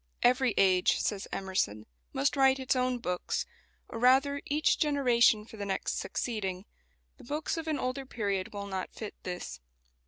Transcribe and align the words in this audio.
"Every 0.23 0.55
age," 0.57 0.97
says 0.99 1.27
Emerson, 1.31 1.85
"must 2.11 2.35
write 2.35 2.57
its 2.59 2.75
own 2.75 2.97
books; 2.97 3.45
or 3.87 3.99
rather, 3.99 4.41
each 4.47 4.79
generation 4.79 5.45
for 5.45 5.57
the 5.57 5.63
next 5.65 5.99
succeeding. 5.99 6.65
The 7.17 7.23
books 7.23 7.55
of 7.55 7.67
an 7.67 7.77
older 7.77 8.07
period 8.07 8.51
will 8.51 8.65
not 8.65 8.91
fit 8.95 9.13
this." 9.21 9.59